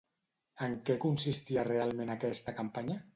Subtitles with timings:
[0.67, 2.97] En què consistia realment aquesta campanya?